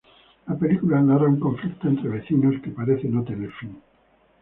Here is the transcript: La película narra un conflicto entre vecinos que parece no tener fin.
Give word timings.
La 0.47 0.57
película 0.57 0.99
narra 0.99 1.27
un 1.27 1.39
conflicto 1.39 1.87
entre 1.87 2.09
vecinos 2.09 2.59
que 2.63 2.71
parece 2.71 3.07
no 3.07 3.23
tener 3.23 3.51
fin. 3.51 3.79